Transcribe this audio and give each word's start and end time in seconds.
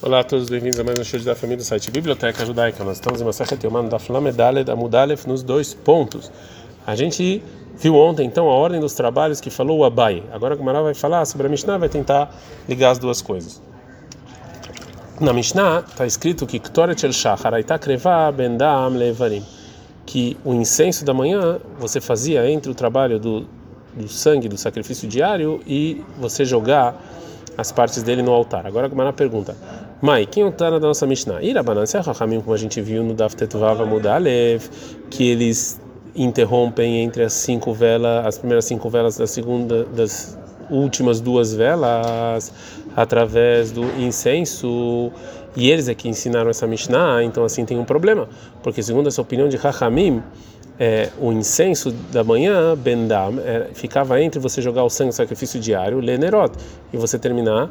Olá 0.00 0.20
a 0.20 0.24
todos, 0.24 0.48
bem-vindos 0.48 0.78
a 0.78 0.84
mais 0.84 0.96
um 0.96 1.02
show 1.02 1.18
da 1.18 1.34
família 1.34 1.56
do 1.56 1.64
site 1.64 1.90
Biblioteca 1.90 2.46
Judaica. 2.46 2.84
Nós 2.84 2.98
estamos 2.98 3.20
em 3.20 3.24
Masachet 3.24 3.60
Yomano 3.66 3.88
da 3.88 3.98
Flamedale 3.98 4.62
da 4.62 4.76
Mudalef 4.76 5.26
nos 5.26 5.42
dois 5.42 5.74
pontos. 5.74 6.30
A 6.86 6.94
gente 6.94 7.42
viu 7.76 7.96
ontem 7.96 8.24
então 8.24 8.48
a 8.48 8.54
ordem 8.54 8.78
dos 8.78 8.92
trabalhos 8.92 9.40
que 9.40 9.50
falou 9.50 9.78
o 9.78 9.84
Abai. 9.84 10.22
Agora 10.30 10.54
o 10.54 10.62
Mará 10.62 10.82
vai 10.82 10.94
falar 10.94 11.24
sobre 11.24 11.48
a 11.48 11.50
Mishnah, 11.50 11.78
vai 11.78 11.88
tentar 11.88 12.32
ligar 12.68 12.92
as 12.92 12.98
duas 13.00 13.20
coisas. 13.20 13.60
Na 15.20 15.32
Mishnah 15.32 15.80
está 15.80 16.06
escrito 16.06 16.46
que 16.46 16.60
Ktoret 16.60 17.04
el 17.04 17.12
Shachar 17.12 17.80
kreva 17.80 18.30
bendam 18.30 18.90
levarim, 18.90 19.44
que 20.06 20.36
o 20.44 20.54
incenso 20.54 21.04
da 21.04 21.12
manhã 21.12 21.58
você 21.76 22.00
fazia 22.00 22.48
entre 22.48 22.70
o 22.70 22.74
trabalho 22.74 23.18
do, 23.18 23.48
do 23.94 24.06
sangue 24.06 24.48
do 24.48 24.56
sacrifício 24.56 25.08
diário 25.08 25.60
e 25.66 26.04
você 26.20 26.44
jogar 26.44 26.94
as 27.58 27.72
partes 27.72 28.04
dele 28.04 28.22
no 28.22 28.30
altar. 28.30 28.64
Agora 28.64 28.86
a 28.86 28.88
Gemara 28.88 29.12
pergunta: 29.12 29.56
Mai, 30.00 30.26
quem 30.26 30.44
é 30.44 30.46
o 30.46 30.50
da 30.52 30.78
nossa 30.78 31.04
Mishnah? 31.08 31.42
Irabanan 31.42 31.84
Serrachamim, 31.84 32.40
como 32.40 32.54
a 32.54 32.56
gente 32.56 32.80
viu 32.80 33.02
no 33.02 33.14
Daftetuvava 33.14 33.84
Mudalev, 33.84 34.68
que 35.10 35.28
eles 35.28 35.80
interrompem 36.14 37.02
entre 37.02 37.24
as 37.24 37.32
cinco 37.32 37.72
velas, 37.72 38.24
as 38.24 38.38
primeiras 38.38 38.64
cinco 38.64 38.88
velas 38.88 39.16
da 39.16 39.26
segunda, 39.26 39.84
das 39.86 40.38
últimas 40.70 41.20
duas 41.20 41.52
velas, 41.52 42.52
através 42.94 43.72
do 43.72 43.82
incenso. 44.00 45.10
E 45.56 45.68
eles 45.68 45.88
é 45.88 45.94
que 45.96 46.08
ensinaram 46.08 46.48
essa 46.48 46.64
Mishnah, 46.64 47.24
então 47.24 47.44
assim 47.44 47.64
tem 47.64 47.76
um 47.76 47.84
problema, 47.84 48.28
porque 48.62 48.84
segundo 48.84 49.08
essa 49.08 49.20
opinião 49.20 49.48
de 49.48 49.56
Rachamim, 49.56 50.22
é, 50.78 51.10
o 51.20 51.32
incenso 51.32 51.90
da 52.12 52.22
manhã, 52.22 52.76
Bendam, 52.76 53.40
é, 53.44 53.70
ficava 53.74 54.22
entre 54.22 54.38
você 54.38 54.62
jogar 54.62 54.84
o 54.84 54.90
sangue 54.90 55.10
sacrifício 55.10 55.58
diário, 55.58 55.98
Lenerot, 55.98 56.52
e 56.92 56.96
você 56.96 57.18
terminar 57.18 57.68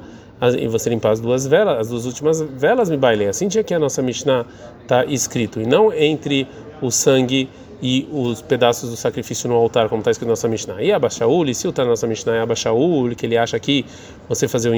e 0.58 0.68
você 0.68 0.90
limpar 0.90 1.12
as 1.12 1.20
duas 1.20 1.48
velas, 1.48 1.80
as 1.80 1.88
duas 1.90 2.06
últimas 2.06 2.42
velas, 2.42 2.90
me 2.90 2.98
bailei. 2.98 3.28
Assim 3.28 3.48
tinha 3.48 3.64
que 3.64 3.74
a 3.74 3.80
nossa 3.80 4.02
Mishnah 4.02 4.46
está 4.82 5.06
escrito, 5.06 5.60
e 5.60 5.66
não 5.66 5.92
entre 5.92 6.48
o 6.82 6.92
sangue 6.92 7.50
e 7.82 8.08
os 8.12 8.42
pedaços 8.42 8.90
do 8.90 8.96
sacrifício 8.96 9.48
no 9.48 9.56
altar, 9.56 9.88
como 9.88 10.00
está 10.00 10.12
escrito 10.12 10.28
na 10.28 10.32
nossa 10.32 10.48
Mishnah. 10.48 10.82
E 10.82 10.92
Abashaul, 10.92 11.46
e 11.48 11.54
se 11.54 11.68
o 11.68 11.72
tá 11.72 11.84
na 11.84 11.92
nossa 11.92 12.08
Mishnah 12.08 12.36
é 12.36 12.42
Abashaul, 12.42 13.16
que 13.16 13.26
ele 13.26 13.38
acha 13.38 13.60
que 13.60 13.86
você 14.28 14.48
fazer 14.48 14.72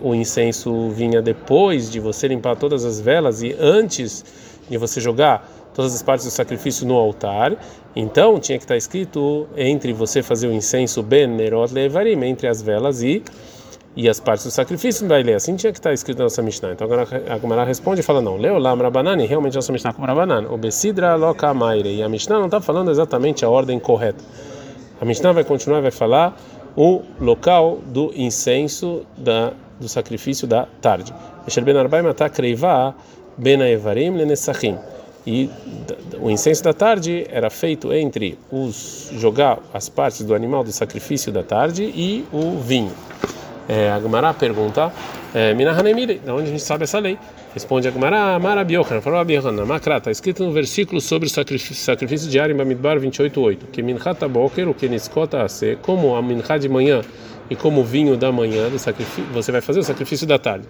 o 0.00 0.14
incenso 0.14 0.90
vinha 0.90 1.20
depois 1.20 1.90
de 1.90 1.98
você 1.98 2.28
limpar 2.28 2.56
todas 2.56 2.84
as 2.84 3.00
velas 3.00 3.42
e 3.42 3.56
antes 3.58 4.24
de 4.68 4.78
você 4.78 5.00
jogar 5.00 5.48
todas 5.74 5.94
as 5.94 6.02
partes 6.02 6.26
do 6.26 6.30
sacrifício 6.30 6.86
no 6.86 6.94
altar, 6.94 7.56
então 7.96 8.38
tinha 8.38 8.58
que 8.58 8.64
estar 8.64 8.76
escrito 8.76 9.48
entre 9.56 9.92
você 9.92 10.22
fazer 10.22 10.46
o 10.46 10.52
incenso 10.52 11.02
ben 11.02 11.26
nerot 11.26 11.72
levarim, 11.72 12.22
entre 12.24 12.46
as 12.46 12.62
velas 12.62 13.02
e 13.02 13.22
e 13.94 14.08
as 14.08 14.18
partes 14.18 14.44
do 14.44 14.50
sacrifício 14.50 15.06
vai 15.06 15.22
ler 15.22 15.34
assim 15.34 15.54
tinha 15.56 15.72
que 15.72 15.78
estar 15.78 15.92
escrito 15.92 16.18
na 16.18 16.24
nossa 16.24 16.42
Mishnah. 16.42 16.72
Então 16.72 16.86
agora 16.86 17.06
a 17.28 17.38
Gemara 17.38 17.64
responde 17.64 18.00
e 18.00 18.02
fala 18.02 18.20
não, 18.20 18.36
Leolam 18.36 18.78
Rabanani, 18.78 19.26
realmente 19.26 19.54
a 19.54 19.58
nossa 19.58 19.72
Mishnah 19.72 19.92
como 19.92 20.06
Rabanan, 20.06 20.48
Obesidra 20.50 21.14
loka 21.14 21.52
maire, 21.52 21.96
e 21.96 22.02
a 22.02 22.08
Mishnah 22.08 22.38
não 22.38 22.46
está 22.46 22.60
falando 22.60 22.90
exatamente 22.90 23.44
a 23.44 23.48
ordem 23.48 23.78
correta. 23.78 24.24
A 25.00 25.04
Mishnah 25.04 25.32
vai 25.32 25.44
continuar 25.44 25.80
vai 25.80 25.90
falar 25.90 26.36
o 26.76 27.02
local 27.20 27.80
do 27.86 28.12
incenso 28.14 29.04
da 29.16 29.52
do 29.80 29.88
sacrifício 29.88 30.46
da 30.46 30.66
tarde. 30.80 31.12
Ben 31.64 31.76
Arbai 31.76 32.02
lenesachim 34.10 34.78
e 35.26 35.50
o 36.20 36.30
incenso 36.30 36.64
da 36.64 36.72
tarde 36.72 37.26
era 37.28 37.50
feito 37.50 37.92
entre 37.92 38.38
os 38.50 39.10
jogar 39.14 39.58
as 39.72 39.88
partes 39.88 40.22
do 40.22 40.34
animal 40.34 40.64
do 40.64 40.72
sacrifício 40.72 41.32
da 41.32 41.42
tarde 41.42 41.84
e 41.84 42.24
o 42.32 42.58
vinho. 42.58 42.92
É, 43.68 43.90
a 43.90 44.00
Gemara 44.00 44.34
pergunta, 44.34 44.92
é, 45.34 45.54
Minahanemire, 45.54 46.18
de 46.18 46.30
onde 46.30 46.42
a 46.42 46.46
gente 46.46 46.62
sabe 46.62 46.84
essa 46.84 46.98
lei? 46.98 47.18
Responde 47.54 47.86
a 47.86 47.90
Gemara, 47.90 48.38
Mara 48.38 48.64
Biohan, 48.64 49.02
falou 49.02 49.22
Biohan, 49.26 49.52
Makra, 49.66 49.98
está 49.98 50.10
escrito 50.10 50.42
no 50.42 50.52
versículo 50.52 51.02
sobre 51.02 51.26
o 51.26 51.30
sacrifício, 51.30 52.30
diário 52.30 52.54
em 52.54 52.56
Bamidbar 52.56 52.98
28.8, 52.98 53.58
que 53.70 53.82
Minchata 53.82 54.26
Boker, 54.26 54.70
o 54.70 54.74
que 54.74 54.88
Niskota 54.88 55.42
Ase, 55.42 55.76
como 55.82 56.16
a 56.16 56.22
Minchá 56.22 56.56
de 56.56 56.66
manhã 56.66 57.02
e 57.50 57.54
como 57.54 57.82
o 57.82 57.84
vinho 57.84 58.16
da 58.16 58.32
manhã, 58.32 58.70
do 58.70 58.78
sacrifício, 58.78 59.24
você 59.34 59.52
vai 59.52 59.60
fazer 59.60 59.80
o 59.80 59.82
sacrifício 59.82 60.26
da 60.26 60.38
tarde. 60.38 60.64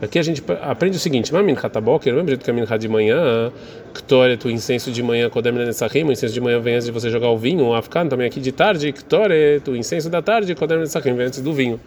Aqui 0.00 0.16
a 0.16 0.22
gente 0.22 0.40
aprende 0.62 0.96
o 0.96 1.00
seguinte: 1.00 1.32
Mamin 1.32 1.56
Hataboker, 1.60 2.14
mesmo 2.14 2.28
jeito 2.28 2.44
que 2.44 2.50
a 2.52 2.54
Minha 2.54 2.78
de 2.78 2.88
manhã, 2.88 3.50
Ktoret, 3.92 4.46
o 4.46 4.50
incenso 4.50 4.92
de 4.92 5.02
manhã, 5.02 5.28
Kodem 5.28 5.52
Nesachim, 5.52 6.04
o 6.04 6.12
incenso 6.12 6.32
de 6.32 6.40
manhã 6.40 6.60
vem 6.60 6.74
antes 6.74 6.86
de 6.86 6.92
você 6.92 7.10
jogar 7.10 7.30
o 7.30 7.36
vinho, 7.36 7.64
o 7.64 7.74
Afkan 7.74 8.06
também 8.06 8.28
aqui 8.28 8.38
de 8.38 8.52
tarde, 8.52 8.92
Ktoret, 8.92 9.68
o 9.68 9.74
incenso 9.74 10.08
da 10.08 10.22
tarde, 10.22 10.54
Kodem 10.54 10.78
Nesachim, 10.78 11.14
vem 11.14 11.26
antes 11.26 11.40
do 11.40 11.52
vinho. 11.52 11.80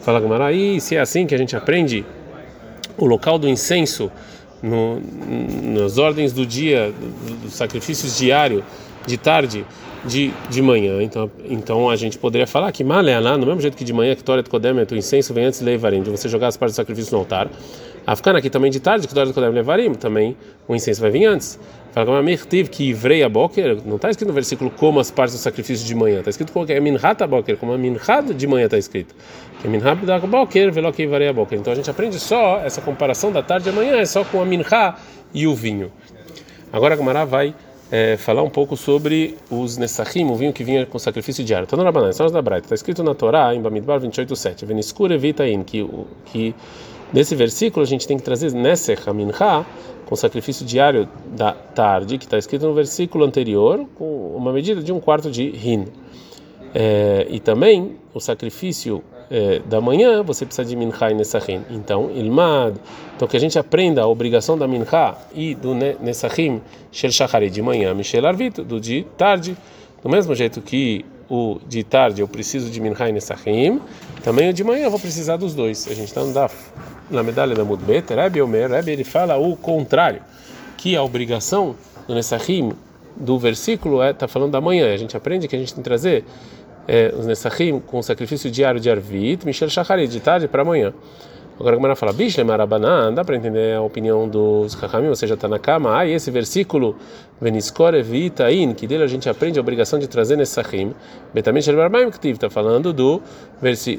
Fala 0.00 0.20
Gamara, 0.20 0.52
e 0.52 0.78
se 0.78 0.94
é 0.94 1.00
assim 1.00 1.26
que 1.26 1.34
a 1.34 1.38
gente 1.38 1.56
aprende 1.56 2.04
o 2.96 3.06
local 3.06 3.38
do 3.38 3.48
incenso 3.48 4.10
no, 4.62 5.00
nas 5.74 5.98
ordens 5.98 6.32
do 6.32 6.46
dia, 6.46 6.92
dos 7.42 7.52
sacrifícios 7.52 8.16
diário, 8.16 8.64
de 9.06 9.16
tarde, 9.18 9.66
de, 10.04 10.32
de 10.48 10.62
manhã. 10.62 11.02
Então, 11.02 11.30
então 11.48 11.90
a 11.90 11.96
gente 11.96 12.18
poderia 12.18 12.46
falar 12.46 12.72
que 12.72 12.82
Maleaná, 12.82 13.36
no 13.36 13.46
mesmo 13.46 13.60
jeito 13.60 13.76
que 13.76 13.84
de 13.84 13.92
manhã, 13.92 14.14
que 14.14 14.24
Toret 14.24 14.48
Kodemet, 14.48 14.92
o 14.92 14.96
incenso 14.96 15.34
vem 15.34 15.46
antes 15.46 15.60
de 15.60 15.64
Levarim, 15.64 16.02
de 16.02 16.10
você 16.10 16.28
jogar 16.28 16.48
as 16.48 16.56
partes 16.56 16.74
do 16.74 16.76
sacrifício 16.76 17.12
no 17.12 17.18
altar. 17.18 17.48
Afgana 18.06 18.38
aqui 18.38 18.50
também 18.50 18.70
de 18.70 18.80
tarde, 18.80 19.06
que 19.08 19.14
Kodemet 19.14 19.54
Levarim, 19.54 19.94
também 19.94 20.36
o 20.68 20.74
incenso 20.74 21.00
vai 21.00 21.10
vir 21.10 21.24
antes. 21.24 21.58
Fala 21.92 22.06
como 22.06 22.22
Mirtiv, 22.22 22.68
que 22.68 22.90
Ivrei 22.90 23.22
a 23.22 23.28
Boker, 23.28 23.78
não 23.86 23.96
está 23.96 24.10
escrito 24.10 24.28
no 24.28 24.34
versículo 24.34 24.70
como 24.70 24.98
as 24.98 25.10
partes 25.10 25.34
do 25.36 25.40
sacrifício 25.40 25.86
de 25.86 25.94
manhã, 25.94 26.18
está 26.18 26.30
escrito 26.30 26.52
como 26.52 26.66
é 26.68 26.80
Minhat 26.80 27.22
a 27.22 27.26
Boker, 27.26 27.56
como 27.56 27.72
a 27.72 27.78
Minhat 27.78 28.34
de 28.34 28.46
manhã 28.46 28.64
está 28.64 28.76
escrito. 28.76 29.14
Que 29.62 29.68
Minhat 29.68 30.04
da 30.04 30.18
Boker, 30.18 30.72
velo 30.72 30.92
que 30.92 31.04
Ivrei 31.04 31.28
a 31.28 31.32
Boker. 31.32 31.58
Então 31.58 31.72
a 31.72 31.76
gente 31.76 31.88
aprende 31.88 32.18
só 32.18 32.58
essa 32.58 32.80
comparação 32.80 33.30
da 33.30 33.42
tarde 33.42 33.68
e 33.68 33.70
amanhã, 33.70 33.96
é 33.96 34.04
só 34.04 34.24
com 34.24 34.42
a 34.42 34.44
Minha 34.44 34.96
e 35.32 35.46
o 35.46 35.54
vinho. 35.54 35.90
Agora 36.72 36.94
a 36.94 36.96
Gamara 36.96 37.24
vai 37.24 37.54
é, 37.90 38.16
falar 38.16 38.42
um 38.42 38.50
pouco 38.50 38.76
sobre 38.76 39.36
os 39.48 39.76
Nessachim, 39.76 40.24
o 40.24 40.34
vinho 40.34 40.52
que 40.52 40.64
vinha 40.64 40.84
com 40.84 40.98
sacrifício 40.98 41.44
diário. 41.44 41.64
Está 41.64 41.76
está 41.76 42.28
na 42.28 42.42
Braita, 42.42 42.66
está 42.66 42.74
escrito 42.74 43.04
na 43.04 43.14
Torá, 43.14 43.54
em 43.54 43.62
Bamidbar 43.62 44.00
28.7, 44.00 44.66
Veniskur 44.66 45.12
Evitain, 45.12 45.62
que, 45.62 45.88
que 46.24 46.54
nesse 47.14 47.34
versículo 47.34 47.82
a 47.82 47.86
gente 47.86 48.06
tem 48.06 48.18
que 48.18 48.22
trazer 48.22 48.52
Nesech 48.52 49.08
Amincha, 49.08 49.64
com 50.04 50.14
sacrifício 50.14 50.66
diário 50.66 51.08
da 51.34 51.52
tarde, 51.52 52.18
que 52.18 52.24
está 52.24 52.36
escrito 52.36 52.66
no 52.66 52.74
versículo 52.74 53.24
anterior, 53.24 53.86
com 53.94 54.34
uma 54.36 54.52
medida 54.52 54.82
de 54.82 54.92
um 54.92 55.00
quarto 55.00 55.30
de 55.30 55.48
rin. 55.48 55.86
É, 56.74 57.26
e 57.30 57.40
também 57.40 57.96
o 58.12 58.20
sacrifício 58.20 59.02
é, 59.30 59.60
da 59.60 59.80
manhã, 59.80 60.22
você 60.22 60.44
precisa 60.44 60.68
de 60.68 60.76
mincha 60.76 61.10
e 61.10 61.14
nesachim. 61.14 61.62
Então, 61.70 62.10
ilmad, 62.14 62.76
então 63.16 63.26
que 63.26 63.36
a 63.36 63.40
gente 63.40 63.58
aprenda 63.58 64.02
a 64.02 64.06
obrigação 64.06 64.58
da 64.58 64.66
mincha 64.66 65.16
e 65.34 65.54
do 65.54 65.74
nesachim, 65.74 66.60
shel 66.90 67.10
shachari 67.12 67.48
de 67.48 67.62
manhã, 67.62 67.94
michel 67.94 68.26
arvit, 68.26 68.62
do 68.62 68.80
de 68.80 69.06
tarde. 69.16 69.56
Do 70.02 70.10
mesmo 70.10 70.34
jeito 70.34 70.60
que 70.60 71.04
o 71.28 71.58
de 71.66 71.82
tarde 71.82 72.20
eu 72.20 72.28
preciso 72.28 72.70
de 72.70 72.80
mincha 72.80 73.08
e 73.08 73.12
nesachim, 73.12 73.80
também 74.22 74.50
o 74.50 74.52
de 74.52 74.64
manhã 74.64 74.84
eu 74.84 74.90
vou 74.90 75.00
precisar 75.00 75.36
dos 75.36 75.54
dois. 75.54 75.86
A 75.88 75.94
gente 75.94 76.08
está 76.08 76.22
no 76.22 76.50
na 77.10 77.22
medalha 77.22 77.54
da 77.54 77.64
Mudbet, 77.64 78.12
Rebbe 78.14 78.40
Omer, 78.40 78.70
Rebbe 78.70 78.92
ele 78.92 79.04
fala 79.04 79.36
o 79.36 79.56
contrário, 79.56 80.22
que 80.76 80.96
a 80.96 81.02
obrigação 81.02 81.76
do 82.06 82.14
nesachim 82.14 82.72
do 83.16 83.38
versículo 83.38 84.02
está 84.02 84.26
é, 84.26 84.28
falando 84.28 84.52
da 84.52 84.60
manhã. 84.60 84.92
A 84.92 84.96
gente 84.96 85.16
aprende 85.16 85.46
que 85.46 85.54
a 85.54 85.58
gente 85.58 85.72
tem 85.72 85.82
que 85.82 85.88
trazer 85.88 86.24
é, 86.86 87.14
os 87.16 87.26
Nessachim 87.26 87.80
com 87.80 87.98
o 87.98 88.02
sacrifício 88.02 88.50
diário 88.50 88.80
de 88.80 88.90
Arvit, 88.90 89.44
Michel 89.46 89.70
Shacharit, 89.70 90.10
de 90.10 90.20
tarde 90.20 90.48
para 90.48 90.62
amanhã. 90.62 90.92
Agora, 91.58 91.76
como 91.76 91.86
ela 91.86 91.94
fala, 91.94 92.12
Bishle 92.12 92.42
Marabanan, 92.42 93.14
dá 93.14 93.24
para 93.24 93.36
entender 93.36 93.76
a 93.76 93.80
opinião 93.80 94.28
dos 94.28 94.72
Chachamim, 94.72 95.06
ou 95.06 95.14
seja, 95.14 95.34
está 95.34 95.46
na 95.46 95.58
cama. 95.58 95.96
Ah, 95.96 96.04
e 96.04 96.12
esse 96.12 96.28
versículo, 96.30 96.96
Veniskor 97.40 97.94
Evitain, 97.94 98.74
que 98.74 98.88
dele 98.88 99.04
a 99.04 99.06
gente 99.06 99.28
aprende 99.28 99.58
a 99.58 99.62
obrigação 99.62 99.98
de 99.98 100.08
trazer 100.08 100.36
Nessachim, 100.36 100.92
Betamente 101.32 101.70
Barbaim 101.72 102.10
Ktiv, 102.10 102.34
está 102.34 102.50
falando 102.50 102.92
do, 102.92 103.22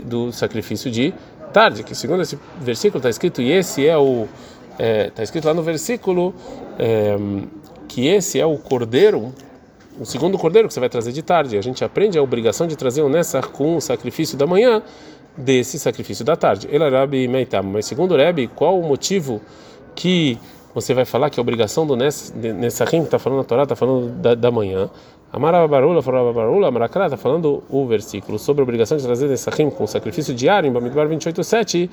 do 0.03 0.31
sacrifício 0.33 0.91
de 0.91 1.13
tarde, 1.53 1.83
que 1.83 1.95
segundo 1.95 2.23
esse 2.23 2.37
versículo 2.59 2.99
está 2.99 3.09
escrito, 3.09 3.41
e 3.41 3.51
esse 3.51 3.87
é 3.87 3.97
o. 3.97 4.27
Está 4.73 4.83
é, 4.83 5.09
tá 5.09 5.23
escrito 5.23 5.45
lá 5.45 5.53
no 5.53 5.63
versículo 5.63 6.35
é, 6.77 7.15
que 7.87 8.07
esse 8.07 8.37
é 8.37 8.45
o 8.45 8.57
cordeiro 8.57 9.33
o 9.99 10.05
segundo 10.05 10.37
cordeiro 10.37 10.67
que 10.67 10.73
você 10.73 10.79
vai 10.79 10.89
trazer 10.89 11.11
de 11.11 11.21
tarde. 11.21 11.57
A 11.57 11.61
gente 11.61 11.83
aprende 11.83 12.17
a 12.17 12.21
obrigação 12.21 12.67
de 12.67 12.75
trazer 12.75 13.01
o 13.01 13.09
Nessar 13.09 13.47
com 13.47 13.77
o 13.77 13.81
sacrifício 13.81 14.37
da 14.37 14.45
manhã 14.45 14.83
desse 15.37 15.77
sacrifício 15.79 16.23
da 16.23 16.35
tarde. 16.35 16.67
Ele 16.71 16.89
Rabi 16.89 17.27
Meitam. 17.27 17.63
Mas 17.63 17.85
segundo 17.85 18.13
o 18.13 18.17
Rebbe, 18.17 18.47
qual 18.47 18.79
o 18.79 18.87
motivo 18.87 19.41
que 19.95 20.37
você 20.73 20.93
vai 20.93 21.05
falar 21.05 21.29
que 21.29 21.39
a 21.39 21.41
obrigação 21.41 21.87
do 21.87 21.95
Nessahim, 21.95 23.03
está 23.03 23.17
falando 23.17 23.39
na 23.39 23.43
Torá, 23.45 23.63
está 23.63 23.75
falando 23.75 24.09
da, 24.09 24.35
da 24.35 24.51
manhã? 24.51 24.89
Amarabarula, 25.31 26.01
Farabarula, 26.01 26.67
Amarakra, 26.67 27.05
está 27.05 27.17
falando 27.17 27.63
o 27.69 27.85
versículo 27.85 28.39
sobre 28.39 28.61
a 28.61 28.63
obrigação 28.63 28.97
de 28.97 29.03
trazer 29.03 29.27
Nessahim 29.27 29.69
com 29.69 29.83
o 29.83 29.87
sacrifício 29.87 30.33
diário, 30.33 30.69
em 30.69 30.71
Bamidbar 30.71 31.07
28.7, 31.07 31.89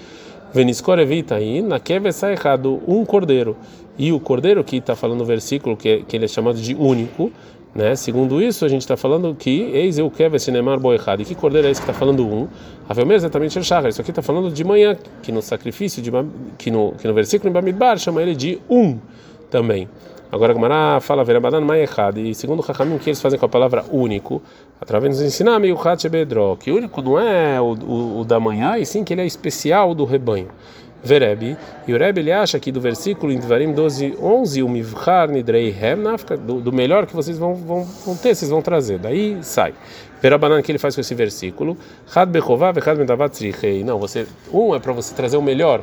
Veniskor 0.52 0.98
Evitaí, 0.98 1.62
na 1.62 1.80
sai 2.12 2.32
errado 2.32 2.80
um 2.86 3.04
cordeiro. 3.04 3.56
E 3.98 4.12
o 4.12 4.20
cordeiro 4.20 4.62
que 4.62 4.76
está 4.76 4.94
falando 4.94 5.20
no 5.20 5.24
versículo, 5.24 5.76
que, 5.76 6.02
que 6.02 6.16
ele 6.16 6.24
é 6.24 6.28
chamado 6.28 6.58
de 6.60 6.74
único, 6.74 7.32
Né? 7.74 7.96
Segundo 7.96 8.42
isso, 8.42 8.64
a 8.64 8.68
gente 8.68 8.82
está 8.82 8.96
falando 8.96 9.34
que 9.34 9.70
eis 9.72 9.98
eu 9.98 10.10
quero 10.10 10.38
cinemar 10.38 10.78
boerrado. 10.78 11.22
E 11.22 11.24
que 11.24 11.34
cordeiro 11.34 11.66
é 11.66 11.70
esse 11.70 11.80
que 11.80 11.90
está 11.90 11.98
falando 11.98 12.26
um? 12.26 12.46
A 12.88 12.92
ver 12.92 13.10
exatamente 13.10 13.58
o 13.58 13.62
Shachar. 13.62 13.88
Isso 13.88 14.00
aqui 14.00 14.10
está 14.10 14.20
falando 14.20 14.50
de 14.50 14.62
manhã, 14.62 14.96
que 15.22 15.32
no 15.32 15.40
sacrifício, 15.40 16.02
de, 16.02 16.10
que, 16.58 16.70
no, 16.70 16.92
que 16.92 17.08
no 17.08 17.14
versículo 17.14 17.48
em 17.48 17.52
Bamidbar 17.52 17.98
chama 17.98 18.20
ele 18.20 18.36
de 18.36 18.60
um 18.68 18.98
também. 19.50 19.88
Agora, 20.30 20.54
Gamara 20.54 20.98
fala 21.00 21.24
verabadan 21.24 21.60
maiechad. 21.60 22.16
E 22.18 22.34
segundo 22.34 22.60
o 22.60 22.62
Chachamim, 22.62 22.96
que 22.96 23.10
eles 23.10 23.20
fazem 23.20 23.38
com 23.38 23.44
a 23.44 23.48
palavra 23.48 23.84
único, 23.90 24.40
através 24.80 25.14
de 25.14 25.22
nos 25.22 25.28
ensinar 25.28 25.58
meio 25.58 25.78
bedro, 26.10 26.56
que 26.58 26.70
único 26.70 27.02
não 27.02 27.18
é 27.18 27.60
o, 27.60 27.74
o, 27.74 28.20
o 28.20 28.24
da 28.24 28.40
manhã, 28.40 28.78
e 28.78 28.86
sim 28.86 29.04
que 29.04 29.12
ele 29.12 29.20
é 29.20 29.26
especial 29.26 29.94
do 29.94 30.06
rebanho. 30.06 30.48
Verebi, 31.04 31.56
e 31.86 31.92
o 31.92 31.98
Rebbe 31.98 32.20
ele 32.20 32.30
acha 32.30 32.60
que 32.60 32.70
do 32.70 32.80
versículo 32.80 33.32
em 33.32 33.38
Devarim 33.38 33.72
12, 33.72 34.16
11, 34.22 34.62
o 34.62 34.68
Mivchar 34.68 35.30
Nidrei 35.30 35.68
Hem, 35.68 35.98
do, 36.60 36.72
melhor 36.72 37.06
que 37.06 37.14
vocês 37.14 37.36
vão, 37.36 37.54
vão, 37.54 37.84
vão 37.84 38.16
ter, 38.16 38.34
vocês 38.34 38.50
vão 38.50 38.62
trazer. 38.62 38.98
Daí 38.98 39.38
sai. 39.42 39.74
Verabanan 40.20 40.62
que 40.62 40.70
ele 40.70 40.78
faz 40.78 40.94
com 40.94 41.00
esse 41.00 41.14
versículo, 41.16 41.76
Had 42.14 42.26
Bechová, 42.26 42.70
Vechad 42.70 42.96
Medavat 42.96 43.36
Não, 43.84 43.98
você, 43.98 44.26
um 44.52 44.74
é 44.74 44.78
para 44.78 44.92
você 44.92 45.12
trazer 45.12 45.36
o 45.36 45.42
melhor 45.42 45.82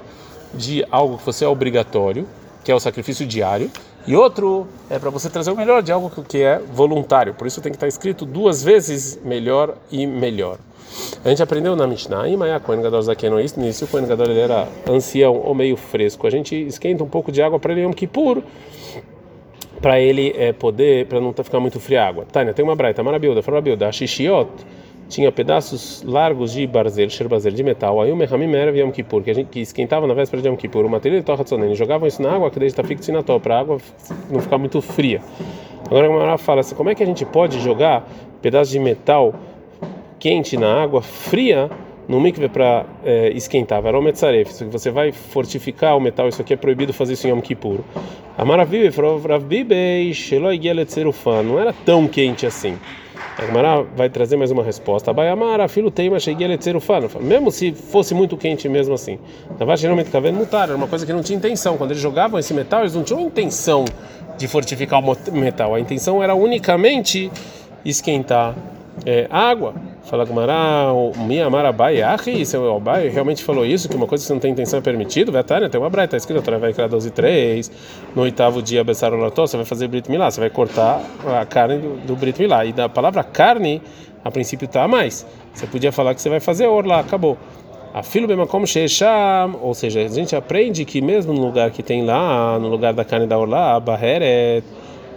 de 0.54 0.86
algo 0.90 1.18
que 1.18 1.26
você 1.26 1.44
é 1.44 1.48
obrigatório, 1.48 2.26
que 2.64 2.72
é 2.72 2.76
o 2.76 2.80
sacrifício 2.80 3.28
diário, 3.28 3.70
e 4.08 4.16
outro 4.16 4.66
é 4.90 4.98
para 4.98 5.10
você 5.10 5.30
trazer 5.30 5.52
o 5.52 5.58
melhor 5.58 5.84
de 5.84 5.92
algo 5.92 6.10
que 6.24 6.42
é 6.42 6.58
voluntário. 6.58 7.34
Por 7.34 7.46
isso 7.46 7.60
tem 7.60 7.72
que 7.72 7.76
estar 7.76 7.88
escrito 7.88 8.26
duas 8.26 8.64
vezes 8.64 9.20
melhor 9.24 9.76
e 9.92 10.08
melhor. 10.08 10.58
A 11.24 11.30
gente 11.30 11.44
aprendeu 11.44 11.76
na 11.76 11.86
Mishnah, 11.86 12.28
e 12.30 12.38
Maya 12.38 12.60
Kohen 12.60 12.82
Gadol 12.82 13.02
Zakeno, 13.02 13.38
nisso 13.40 13.86
o 13.86 13.88
Kohen 13.88 14.08
Gadol 14.08 14.32
era 14.32 14.68
ancião 14.88 15.42
ou 15.44 15.54
meio 15.54 15.76
fresco. 15.76 16.26
A 16.26 16.30
gente 16.30 16.56
esquenta 16.56 17.04
um 17.04 17.08
pouco 17.08 17.32
de 17.32 17.42
água 17.42 17.60
para 17.60 17.74
ele 17.74 17.82
Yom 17.82 17.92
Kippur, 17.92 18.42
para 19.82 20.00
ele 20.00 20.34
é, 20.38 20.52
poder, 20.54 21.06
para 21.08 21.20
não 21.20 21.34
ficar 21.34 21.60
muito 21.60 21.80
fria 21.80 22.04
a 22.04 22.08
água. 22.08 22.26
Tânia, 22.32 22.54
tem 22.54 22.64
uma 22.64 22.76
braita, 22.76 23.04
marabilda, 23.04 23.42
farabilda, 23.42 23.92
Shishiot, 23.92 24.50
tinha 25.10 25.32
pedaços 25.32 26.04
largos 26.04 26.54
de 26.54 26.68
barzel, 26.68 27.10
sherbazel, 27.10 27.52
de 27.52 27.64
metal, 27.64 28.00
aí 28.02 28.12
o 28.12 28.16
mehamim 28.16 28.54
era 28.56 28.72
Yom 28.78 28.92
Kippur, 28.92 29.24
que 29.24 29.32
a 29.32 29.34
gente 29.34 29.48
que 29.50 29.60
esquentava 29.60 30.06
na 30.06 30.14
véspera 30.14 30.42
de 30.42 30.48
Yom 30.48 30.56
Kippur, 30.56 30.86
o 30.86 30.90
material 30.90 31.20
de 31.20 31.26
torra 31.26 31.44
tzonen, 31.44 31.74
jogavam 31.76 32.08
isso 32.08 32.22
na 32.22 32.32
água, 32.32 32.52
que 32.52 32.60
desde 32.60 32.76
tafik 32.76 33.02
tzinató, 33.02 33.40
para 33.40 33.56
a 33.56 33.60
água 33.60 33.78
não 34.30 34.40
ficar 34.40 34.58
muito 34.58 34.82
fria. 34.82 35.22
Agora 35.88 36.06
a 36.06 36.10
Gamara 36.10 36.38
fala 36.38 36.62
assim, 36.62 36.76
como 36.76 36.90
é 36.90 36.96
que 36.96 37.02
a 37.02 37.06
gente 37.06 37.26
pode 37.26 37.60
jogar 37.60 38.08
pedaços 38.42 38.72
de 38.72 38.80
metal 38.80 39.34
quente 40.20 40.58
na 40.58 40.84
água 40.84 41.02
fria 41.02 41.70
no 42.08 42.20
mikve 42.20 42.50
para 42.50 42.86
é, 43.06 43.30
esquentar, 43.30 43.82
varometzaref, 43.84 44.50
isso 44.50 44.66
que 44.66 44.72
você 44.72 44.90
vai 44.90 45.12
fortificar 45.12 45.96
o 45.96 46.02
metal, 46.02 46.28
isso 46.28 46.42
aqui 46.42 46.54
é 46.54 46.58
proibido 46.58 46.92
fazer 46.92 47.14
isso 47.14 47.28
em 47.28 47.30
Yom 47.30 47.40
Kippur. 47.40 47.82
A 48.36 48.44
maravilha, 48.44 48.92
não 51.44 51.60
era 51.60 51.72
tão 51.72 52.08
quente 52.08 52.48
assim. 52.48 52.78
A 53.38 53.46
Gemara 53.46 53.84
vai 53.96 54.10
trazer 54.10 54.36
mais 54.36 54.50
uma 54.50 54.64
resposta. 54.64 55.14
Bayamara, 55.14 55.68
filho 55.68 55.92
teima, 55.92 56.20
cheguei 56.20 56.46
a 56.46 56.50
Mesmo 57.22 57.52
se 57.52 57.72
fosse 57.72 58.14
muito 58.14 58.36
quente 58.36 58.68
mesmo 58.68 58.94
assim. 58.94 59.20
Na 59.58 59.76
geralmente 59.76 60.10
cavendo 60.10 60.38
mutar, 60.38 60.68
era 60.68 60.76
uma 60.76 60.88
coisa 60.88 61.06
que 61.06 61.14
não 61.14 61.22
tinha 61.22 61.38
intenção. 61.38 61.78
Quando 61.78 61.92
eles 61.92 62.02
jogavam 62.02 62.40
esse 62.40 62.54
metal, 62.54 62.82
eles 62.82 62.96
não 62.96 63.04
tinham 63.04 63.22
intenção 63.22 63.86
de 64.38 64.48
fortificar 64.48 65.02
o 65.02 65.32
metal. 65.32 65.76
A 65.76 65.80
intenção 65.80 66.22
era 66.24 66.34
unicamente 66.36 67.32
esquentar 67.86 68.56
é, 69.06 69.28
água. 69.30 69.74
Fala 70.06 70.26
Gumara, 70.26 70.92
minha 71.18 71.46
Amarabai, 71.46 72.02
Ahi, 72.02 72.46
seu 72.46 72.68
Albai 72.68 73.10
realmente 73.10 73.44
falou 73.44 73.66
isso, 73.66 73.88
que 73.88 73.96
uma 73.96 74.08
coisa 74.08 74.24
que 74.24 74.28
você 74.28 74.34
não 74.34 74.40
tem 74.40 74.52
intenção 74.52 74.80
é 74.80 74.82
permitido, 74.82 75.32
Vetânia, 75.32 75.70
tem 75.70 75.80
uma 75.80 75.90
braita, 75.90 76.16
está 76.16 76.34
escrito, 76.34 76.60
vai 76.60 76.74
criar 76.74 76.88
12 76.88 77.08
e 77.08 77.12
3, 77.12 77.72
no 78.16 78.24
oitavo 78.24 78.62
dia, 78.62 78.84
Bessar 78.84 79.14
Olató, 79.14 79.46
você 79.46 79.58
vai 79.58 79.66
fazer 79.66 79.88
Brit 79.88 80.10
Milá, 80.10 80.32
você 80.32 80.40
vai 80.40 80.50
cortar 80.50 81.02
a 81.40 81.46
carne 81.46 81.78
do, 81.78 82.08
do 82.08 82.16
Brit 82.16 82.42
Milá. 82.42 82.66
E 82.66 82.74
da 82.74 82.90
palavra 82.90 83.24
carne, 83.24 83.82
a 84.24 84.32
princípio 84.32 84.66
está 84.66 84.84
a 84.84 84.88
mais. 84.88 85.26
Você 85.54 85.68
podia 85.68 85.92
falar 85.92 86.16
que 86.16 86.22
você 86.22 86.30
vai 86.30 86.40
fazer 86.40 86.66
orla, 86.66 87.00
acabou. 87.00 87.38
A 87.94 88.04
filo 88.04 88.48
como 88.48 88.68
shecham, 88.68 89.60
ou 89.62 89.74
seja, 89.74 90.02
a 90.02 90.08
gente 90.08 90.36
aprende 90.36 90.86
que 90.86 91.02
mesmo 91.02 91.34
no 91.34 91.42
lugar 91.42 91.72
que 91.72 91.82
tem 91.82 92.06
lá, 92.06 92.58
no 92.60 92.68
lugar 92.68 92.94
da 92.94 93.04
carne 93.04 93.26
da 93.26 93.38
orla, 93.38 93.76
a 93.76 93.80
barreret, 93.80 94.64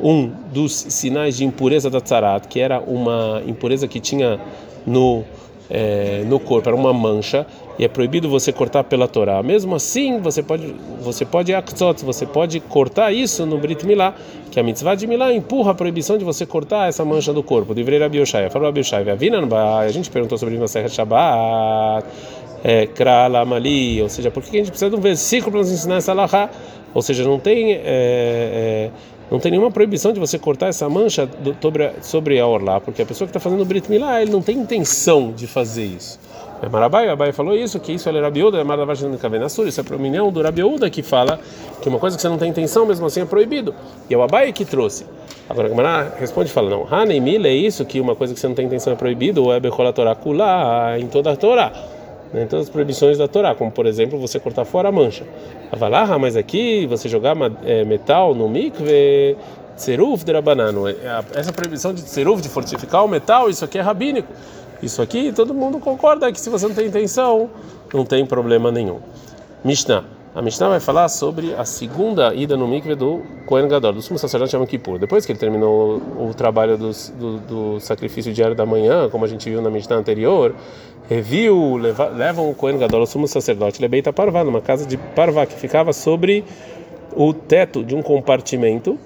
um 0.01 0.31
dos 0.53 0.73
sinais 0.73 1.37
de 1.37 1.45
impureza 1.45 1.91
da 1.91 2.01
tzarat, 2.01 2.49
que 2.49 2.59
era 2.59 2.81
uma 2.81 3.43
impureza 3.47 3.87
que 3.87 4.01
tinha 4.01 4.41
no 4.87 5.25
é, 5.75 6.23
no 6.27 6.39
corpo, 6.39 6.69
era 6.69 6.77
uma 6.77 6.93
mancha, 6.93 7.47
e 7.79 7.85
é 7.85 7.89
proibido 7.89 8.29
você 8.29 8.53
cortar 8.53 8.85
pela 8.85 9.09
Torá. 9.09 9.43
Mesmo 9.43 9.75
assim, 9.75 10.21
você 10.21 10.43
pode 10.43 10.75
você 11.01 11.25
pode 11.25 11.55
aktzot, 11.55 12.05
você 12.05 12.27
pode 12.27 12.61
cortar 12.61 13.11
isso 13.11 13.47
no 13.47 13.57
Brit 13.57 13.87
Milá, 13.87 14.15
que 14.51 14.61
a 14.61 14.63
mitzvah 14.63 14.95
de 14.95 15.07
Milá 15.07 15.33
empurra 15.33 15.71
a 15.71 15.75
proibição 15.75 16.19
de 16.19 16.25
você 16.25 16.45
cortar 16.45 16.89
essa 16.89 17.05
mancha 17.07 17.33
do 17.33 17.43
corpo. 17.43 17.73
Livrei 17.73 17.99
Rabi 17.99 18.19
Yoshaya, 18.19 18.51
falou 18.51 18.69
Rabi 18.69 18.81
Yoshaya, 18.81 19.17
a 19.81 19.89
gente 19.89 20.11
perguntou 20.11 20.37
sobre 20.37 20.59
na 20.59 20.69
Serra 20.69 20.89
Shabbat, 20.89 22.07
é, 22.63 22.87
ou 24.03 24.09
seja, 24.09 24.31
por 24.31 24.43
que 24.43 24.57
a 24.57 24.61
gente 24.61 24.69
precisa 24.69 24.91
de 24.91 24.97
um 24.97 25.01
versículo 25.01 25.53
para 25.53 25.61
nos 25.61 25.73
ensinar 25.73 25.97
essa 25.97 26.13
lahá? 26.13 26.51
Ou 26.95 27.01
seja, 27.01 27.25
não 27.25 27.39
tem 27.39 27.73
é, 27.73 27.81
é, 27.85 28.91
não 29.31 29.39
tem 29.39 29.51
nenhuma 29.51 29.71
proibição 29.71 30.13
de 30.13 30.21
você 30.21 30.39
cortar 30.39 30.69
essa 30.69 30.89
mancha 30.89 31.27
do, 31.27 31.57
sobre, 31.61 31.87
a, 31.87 31.93
sobre 32.03 32.39
a 32.39 32.47
orla, 32.47 32.81
porque 32.81 33.03
a 33.03 33.07
pessoa 33.07 33.27
que 33.27 33.31
está 33.31 33.41
fazendo 33.41 33.63
o 33.63 33.65
Brit 33.65 33.91
Milá, 33.91 34.21
ele 34.21 34.31
não 34.31 34.43
tem 34.43 34.59
intenção 34.59 35.33
de 35.33 35.47
fazer 35.47 35.85
isso. 35.85 36.19
É 36.63 36.69
Marabai, 36.69 37.09
Abai 37.09 37.33
falou 37.33 37.57
isso, 37.57 37.81
que 37.81 37.93
isso 37.93 38.09
é 38.09 38.21
Rabiuda, 38.21 38.59
é 38.59 38.65
Maravajana 38.65 39.17
Kavenassur, 39.17 39.67
isso 39.67 39.81
é 39.81 39.85
a 39.89 39.97
opinião 39.97 40.31
do 40.31 40.41
Rabiuda 40.41 40.89
que 40.89 41.03
fala 41.03 41.41
que 41.81 41.89
uma 41.89 41.99
coisa 41.99 42.15
que 42.15 42.23
você 42.23 42.29
não 42.29 42.39
tem 42.39 42.51
intenção, 42.51 42.87
mesmo 42.87 43.05
assim 43.05 43.21
é 43.21 43.25
proibido. 43.25 43.75
E 44.09 44.15
é 44.15 44.17
o 44.17 44.23
Abai 44.23 44.53
que 44.53 44.65
trouxe. 44.65 45.05
Agora 45.49 45.67
a 45.67 45.71
Gemara 45.71 46.15
responde 46.21 46.51
e 46.51 46.53
fala: 46.53 46.71
não, 46.71 46.87
Hanei 46.89 47.19
Mila 47.19 47.49
é 47.49 47.55
isso, 47.55 47.85
que 47.85 48.01
uma 48.01 48.15
coisa 48.15 48.33
que 48.33 48.39
você 48.39 48.47
não 48.47 48.55
tem 48.55 48.67
intenção 48.67 48.93
é 48.93 48.97
proibido, 48.97 49.43
ou 49.43 49.53
é 49.53 49.59
Bechola 49.59 49.93
Torá 49.93 50.15
Kula, 50.15 50.99
em 51.01 51.09
toda 51.09 51.33
a 51.33 51.37
Torá 51.37 51.73
né, 52.33 52.47
todas 52.49 52.67
as 52.67 52.71
proibições 52.71 53.19
da 53.19 53.29
Torá, 53.29 53.55
como 53.55 53.71
por 53.71 53.87
exemplo 53.87 54.19
você 54.19 54.41
cortar 54.41 54.65
fora 54.65 54.89
a 54.89 54.93
mancha. 54.93 55.25
Avalarra, 55.73 56.19
mas 56.19 56.37
aqui 56.37 56.87
você 56.87 57.09
jogar 57.09 57.35
metal 57.35 58.35
no 58.35 58.47
mikve, 58.47 59.39
tseruf 59.75 60.23
de 60.23 60.31
rabanano. 60.31 60.85
Essa 61.35 61.51
proibição 61.51 61.95
de 61.95 62.03
tseruf, 62.03 62.43
de 62.43 62.51
fortificar 62.51 63.03
o 63.03 63.09
metal, 63.09 63.49
isso 63.49 63.65
aqui 63.65 63.79
é 63.79 63.81
rabínico. 63.81 64.29
Isso 64.83 65.01
aqui 65.01 65.33
todo 65.33 65.55
mundo 65.55 65.79
concorda 65.79 66.31
que 66.31 66.39
se 66.39 66.51
você 66.51 66.69
não 66.69 66.75
tem 66.75 66.89
intenção, 66.89 67.49
não 67.95 68.05
tem 68.05 68.27
problema 68.27 68.71
nenhum. 68.71 69.01
Mishnah. 69.65 70.05
A 70.35 70.41
Mishnah 70.41 70.71
vai 70.71 70.81
falar 70.81 71.11
sobre 71.11 71.55
a 71.55 71.65
segunda 71.67 72.35
ida 72.35 72.57
no 72.57 72.67
mikve 72.67 72.95
do 72.95 73.21
Kohen 73.45 73.69
Gadol, 73.69 73.93
do 73.93 74.01
sumo 74.01 74.19
sacerdote 74.19 74.57
Yom 74.57 74.65
Kippur. 74.65 74.99
Depois 74.99 75.27
que 75.27 75.33
ele 75.33 75.39
terminou 75.39 76.01
o 76.19 76.33
trabalho 76.35 76.79
do, 76.79 76.91
do, 77.41 77.81
sacrifício 77.81 78.33
diário 78.33 78.57
da 78.57 78.65
manhã, 78.65 79.11
como 79.11 79.27
a 79.27 79.29
gente 79.29 79.51
viu 79.51 79.61
na 79.61 79.69
Mishnah 79.69 79.97
anterior, 79.97 80.55
reviu, 81.07 81.77
leva, 81.77 82.07
levam 82.07 82.49
o 82.49 82.55
Kohen 82.55 82.79
Gadol, 82.79 83.03
o 83.03 83.07
sumo 83.07 83.29
sacerdote, 83.29 83.83
Lebeita 83.83 84.11
Parvá, 84.11 84.43
numa 84.43 84.63
casa 84.63 84.87
de 84.87 84.97
Parvá, 84.97 85.45
que 85.45 85.55
ficava 85.55 85.93
sobre 85.93 86.43
o 87.15 87.35
teto 87.35 87.85
de 87.85 87.95
um 87.95 88.01
compartimento 88.01 88.99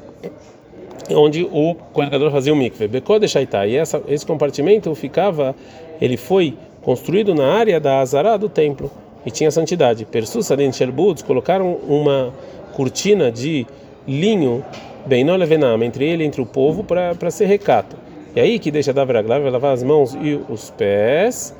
onde 1.10 1.42
o 1.42 1.74
Kohen 1.92 2.08
Gadol 2.08 2.30
fazia 2.30 2.52
o 2.52 2.56
mikve. 2.56 2.86
Bekode 2.86 3.26
Shaitai. 3.26 3.70
E 3.70 3.76
essa, 3.76 4.00
esse 4.06 4.24
compartimento 4.24 4.94
ficava, 4.94 5.56
ele 6.00 6.16
foi 6.16 6.56
construído 6.82 7.34
na 7.34 7.52
área 7.52 7.80
da 7.80 7.98
Azará 7.98 8.36
do 8.36 8.48
templo 8.48 8.88
e 9.26 9.30
tinha 9.30 9.50
santidade. 9.50 10.04
Persusa 10.04 10.56
de 10.56 10.72
Sherbuds 10.72 11.22
colocaram 11.22 11.74
uma 11.86 12.32
cortina 12.72 13.30
de 13.30 13.66
linho 14.06 14.64
bem 15.04 15.24
não 15.24 15.36
levenam 15.36 15.82
entre 15.82 16.04
ele 16.04 16.24
entre 16.24 16.40
o 16.40 16.46
povo 16.46 16.84
para 16.84 17.30
ser 17.30 17.46
recato. 17.46 17.96
E 18.34 18.40
aí 18.40 18.58
que 18.58 18.70
deixa 18.70 18.92
da 18.92 19.04
vai 19.04 19.50
lavar 19.50 19.74
as 19.74 19.82
mãos 19.82 20.14
e 20.14 20.40
os 20.48 20.70
pés. 20.70 21.54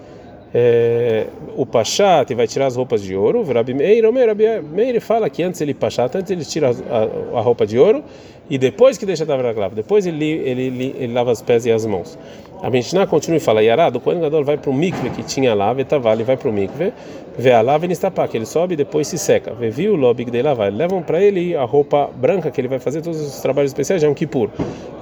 É, 0.58 1.26
o 1.54 1.66
Pachat 1.66 2.34
vai 2.34 2.46
tirar 2.46 2.64
as 2.64 2.76
roupas 2.76 3.02
de 3.02 3.14
ouro. 3.14 3.42
Rabi 3.42 3.75
Meir, 3.75 4.08
o 4.08 4.10
Meir 4.10 5.00
fala 5.02 5.28
que 5.28 5.42
antes 5.42 5.60
ele 5.60 5.75
Pachat, 5.75 6.16
antes 6.16 6.30
ele 6.30 6.46
tira 6.46 6.70
a, 6.70 7.38
a, 7.38 7.42
roupa 7.42 7.66
de 7.66 7.78
ouro 7.78 8.02
e 8.48 8.56
depois 8.56 8.96
que 8.96 9.04
deixa 9.04 9.26
da 9.26 9.36
grava, 9.36 9.75
depois 9.75 10.06
ele, 10.06 10.25
ele, 10.25 10.62
ele, 10.62 10.96
ele, 10.98 11.12
lava 11.12 11.30
os 11.30 11.42
pés 11.42 11.66
e 11.66 11.70
as 11.70 11.84
mãos. 11.84 12.18
A 12.62 12.70
Mishnah 12.70 13.06
continua 13.06 13.36
e 13.36 13.40
fala: 13.40 13.62
Yarado, 13.62 13.98
o 13.98 14.00
Kohen 14.00 14.18
Gadol 14.18 14.44
vai 14.44 14.56
para 14.56 14.70
o 14.70 14.72
mikve 14.72 15.10
que 15.10 15.22
tinha 15.22 15.52
lá, 15.52 15.75
Vetavali 15.75 16.25
vai 16.25 16.38
para 16.38 16.48
o 16.48 16.52
mikve, 16.54 16.90
vê 17.36 17.52
a 17.52 17.60
lava 17.60 17.84
e 17.84 17.88
nistapá, 17.88 18.26
que 18.26 18.38
ele 18.38 18.46
sobe 18.46 18.72
e 18.72 18.76
depois 18.78 19.08
se 19.08 19.18
seca. 19.18 19.52
Vê 19.52 19.68
viu 19.68 19.92
o 19.92 19.96
lobig 19.96 20.30
de 20.30 20.40
lavar. 20.40 20.72
Levam 20.72 21.02
para 21.02 21.20
ele 21.20 21.54
a 21.54 21.64
roupa 21.64 22.08
branca 22.16 22.50
que 22.50 22.58
ele 22.58 22.68
vai 22.68 22.78
fazer 22.78 23.02
todos 23.02 23.20
os 23.20 23.42
trabalhos 23.42 23.72
especiais, 23.72 24.00
já 24.00 24.08
um 24.08 24.14
kippur. 24.14 24.48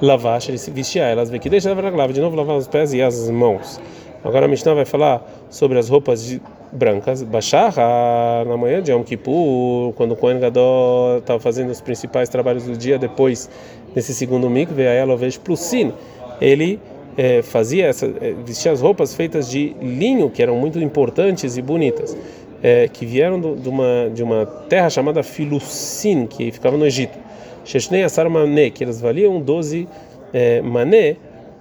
Lavar, 0.02 0.40
ele 0.48 0.58
se 0.58 0.72
vestir 0.72 1.00
elas, 1.00 1.30
vê 1.30 1.38
que 1.38 1.48
deixa 1.48 1.72
da 1.72 1.90
grava, 1.90 2.12
de 2.12 2.20
novo 2.20 2.34
lavar 2.34 2.56
os 2.56 2.66
pés 2.66 2.92
e 2.92 3.00
as 3.00 3.30
mãos. 3.30 3.80
Agora 4.24 4.46
a 4.46 4.48
Mishnah 4.48 4.74
vai 4.74 4.84
falar 4.86 5.22
sobre 5.50 5.78
as 5.78 5.88
roupas 5.88 6.24
de, 6.24 6.40
brancas. 6.74 7.22
Bacharra, 7.22 8.44
na 8.46 8.56
manhã 8.56 8.82
de 8.82 8.90
Yom 8.90 9.02
Kippur, 9.02 9.92
quando 9.94 10.12
o 10.12 10.16
Kohen 10.16 10.40
Gadol 10.40 11.18
estava 11.18 11.38
fazendo 11.38 11.70
os 11.70 11.80
principais 11.80 12.28
trabalhos 12.28 12.64
do 12.64 12.76
dia, 12.76 12.98
depois 12.98 13.48
nesse 13.94 14.12
segundo 14.12 14.50
mikve, 14.50 14.86
aí 14.86 14.96
ela 14.96 15.16
veio 15.16 15.38
Plusin, 15.40 15.92
ele 16.40 16.80
é, 17.16 17.42
fazia 17.42 17.86
essa, 17.86 18.06
é, 18.06 18.34
vestia 18.44 18.72
as 18.72 18.80
roupas 18.80 19.14
feitas 19.14 19.48
de 19.48 19.74
linho, 19.80 20.28
que 20.28 20.42
eram 20.42 20.56
muito 20.56 20.78
importantes 20.80 21.56
e 21.56 21.62
bonitas, 21.62 22.16
é, 22.62 22.88
que 22.88 23.06
vieram 23.06 23.40
do, 23.40 23.54
de, 23.54 23.68
uma, 23.68 24.10
de 24.12 24.22
uma 24.22 24.44
terra 24.44 24.90
chamada 24.90 25.22
Filucin, 25.22 26.26
que 26.26 26.50
ficava 26.50 26.76
no 26.76 26.84
Egito. 26.84 27.16
Sheshnei 27.64 28.02
Asar 28.02 28.26
que 28.74 28.84
elas 28.84 29.00
valiam 29.00 29.40
12 29.40 29.88
é, 30.32 30.60
mané, 30.60 31.16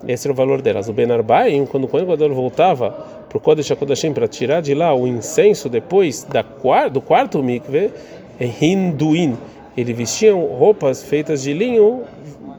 esse 0.08 0.28
era 0.28 0.34
o 0.34 0.36
valor 0.36 0.62
delas. 0.62 0.90
O 0.90 0.94
Ben 0.94 1.10
Arbaim, 1.12 1.66
quando 1.66 1.86
o 1.86 1.88
Kohen 1.88 2.06
Gadol 2.06 2.34
voltava 2.34 2.92
para 3.30 3.38
o 3.38 3.42
Kodesh 3.42 3.72
HaKodashim 3.72 4.14
para 4.14 4.28
tirar 4.28 4.62
de 4.62 4.74
lá 4.74 4.94
o 4.94 5.08
incenso 5.08 5.70
depois 5.70 6.24
da, 6.24 6.44
do 6.90 7.02
quarto 7.02 7.42
mikve, 7.42 7.92
é 8.40 8.50
Hinduin, 8.62 9.38
ele 9.76 9.94
vestia 9.94 10.34
roupas 10.34 11.04
feitas 11.04 11.44
de 11.44 11.54
linho 11.54 12.04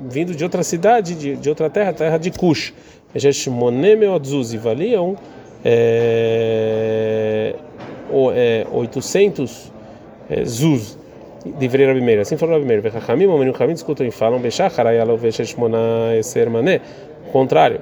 vindo 0.08 0.34
de 0.34 0.44
outra 0.44 0.62
cidade, 0.62 1.14
de, 1.14 1.36
de 1.36 1.48
outra 1.48 1.70
terra, 1.70 1.92
terra 1.92 2.18
de 2.18 2.30
Cush. 2.30 2.72
e 3.14 4.56
valiam 4.58 5.16
é, 5.64 7.54
é, 8.34 8.66
800 8.70 9.72
é, 10.28 10.44
zuz 10.44 10.98
de 11.44 11.68
Vrei 11.68 11.86
Rabi. 11.86 12.18
Assim 12.18 12.36
falou 12.36 12.56
Rabi 12.58 12.66
Meir. 12.66 12.82
O 13.28 13.38
menino 13.38 13.56
Chamim 13.56 13.74
discutem 13.74 14.08
e 14.08 14.10
falam 14.10 14.38
Bechachar, 14.40 14.86
ayalo 14.86 15.16
vecheshmona 15.16 16.16
eser 16.16 16.50
mané. 16.50 16.80
Contrário, 17.34 17.80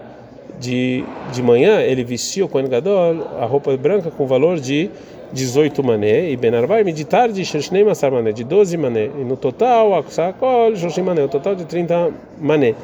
de, 0.59 1.05
de 1.31 1.43
manhã 1.43 1.83
ele 1.83 2.03
vestia 2.03 2.43
o 2.43 2.49
Kohen 2.49 2.71
Gadol 2.71 3.29
a 3.39 3.45
roupa 3.45 3.77
branca 3.77 4.11
com 4.11 4.27
valor 4.27 4.59
de 4.59 4.89
18 5.31 5.85
mané 5.85 6.31
e 6.31 6.39
Ben 6.39 6.55
Arbai 6.55 6.83
de 6.85 7.05
tarde 7.05 7.45
Sheshnei 7.45 7.85
Masar 7.85 8.11
mané 8.11 8.33
de 8.33 8.45
12 8.45 8.75
mané. 8.79 9.11
E 9.15 9.25
no 9.25 9.37
total 9.37 9.95
Akusakol 9.95 10.75
Shoshim 10.75 11.03
mané 11.03 11.23
o 11.23 11.29
total 11.29 11.55
de 11.55 11.67
30 11.67 12.11
mané. 12.41 12.75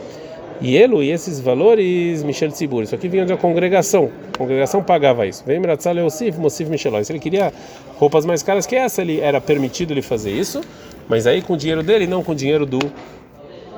E 0.60 0.76
ele 0.76 1.06
e 1.06 1.10
esses 1.10 1.40
valores 1.40 2.22
Michel 2.22 2.50
Tzibur 2.50 2.82
isso 2.82 2.94
aqui 2.94 3.08
vinha 3.08 3.24
da 3.24 3.38
congregação. 3.38 4.10
A 4.34 4.36
congregação 4.36 4.82
pagava 4.82 5.26
isso. 5.26 5.42
Vem 5.46 5.58
Miratzal 5.58 5.94
Leosif 5.94 6.38
Mosif 6.38 6.68
Micheló 6.68 7.02
se 7.02 7.10
ele 7.10 7.18
queria 7.18 7.50
roupas 7.96 8.26
mais 8.26 8.42
caras 8.42 8.66
que 8.66 8.76
essa 8.76 9.00
ele 9.00 9.20
era 9.20 9.40
permitido 9.40 9.94
ele 9.94 10.02
fazer 10.02 10.32
isso 10.32 10.60
mas 11.08 11.26
aí 11.26 11.40
com 11.40 11.54
o 11.54 11.56
dinheiro 11.56 11.82
dele 11.82 12.06
não 12.06 12.22
com 12.22 12.32
o 12.32 12.34
dinheiro 12.34 12.66
do 12.66 12.78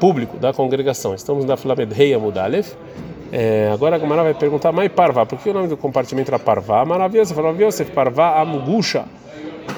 público 0.00 0.38
da 0.38 0.52
congregação 0.52 1.14
estamos 1.14 1.45
na 1.45 1.57
Flamed 1.57 1.95
Rei 1.95 2.14
Amudalef 2.14 2.75
é, 3.33 3.71
agora 3.73 3.95
a 3.95 3.99
Gamara 3.99 4.25
vai 4.25 4.35
perguntar, 4.35 4.73
mas 4.73 4.90
Parvá, 4.90 5.25
por 5.25 5.38
que 5.38 5.50
o 5.50 5.54
nome 5.54 5.69
do 5.69 5.76
compartimento 5.76 6.30
era 6.30 6.38
Parvá? 6.38 6.85
Maravilhoso, 6.85 7.33
falou 7.33 7.54
Yosef, 7.54 7.92
Parvá 7.92 8.40
Amugusha. 8.40 9.04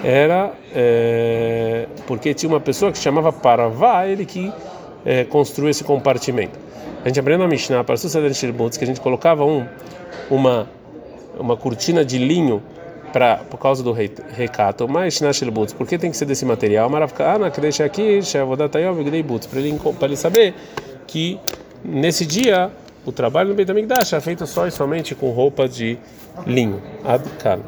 Era 0.03 0.53
é, 0.75 1.87
porque 2.07 2.33
tinha 2.33 2.49
uma 2.49 2.61
pessoa 2.61 2.91
que 2.91 2.99
chamava 2.99 3.31
Parvá, 3.31 4.07
ele 4.07 4.25
que 4.25 4.51
é, 5.05 5.25
construiu 5.25 5.69
esse 5.69 5.85
compartimento. 5.85 6.59
A 7.05 7.09
gente 7.09 7.21
aprendeu 7.21 7.47
na 7.47 7.49
Mishnah, 7.49 7.85
para 7.85 7.97
suceder 7.97 8.33
que 8.33 8.85
a 8.85 8.87
gente 8.87 9.01
colocava 9.01 9.45
um, 9.45 9.67
uma, 10.31 10.67
uma 11.39 11.57
cortina 11.57 12.05
de 12.05 12.17
linho 12.17 12.63
para 13.13 13.37
por 13.37 13.59
causa 13.59 13.83
do 13.83 13.93
recato, 13.93 14.89
mas 14.89 15.21
na 15.21 15.33
Shirbutz, 15.33 15.73
por 15.73 15.87
que 15.87 15.99
tem 15.99 16.11
que 16.11 16.17
ser 16.17 16.25
desse 16.25 16.45
material? 16.45 16.89
Maravkana, 16.89 17.51
que 17.51 17.61
deixa 17.61 17.85
aqui, 17.85 18.23
Shavodatayov, 18.23 18.97
para 19.49 19.61
ele, 19.61 19.79
para 19.99 20.09
ele 20.09 20.17
saber 20.17 20.55
que 21.07 21.39
nesse 21.85 22.25
dia 22.27 22.71
o 23.05 23.13
trabalho 23.13 23.51
no 23.51 23.55
Beit 23.55 23.71
HaMikdash 23.71 24.13
é 24.13 24.21
feito 24.21 24.47
só 24.47 24.67
e 24.67 24.71
somente 24.71 25.15
com 25.15 25.31
roupa 25.31 25.69
de 25.69 25.99
linho. 26.47 26.81
Adkan. 27.05 27.61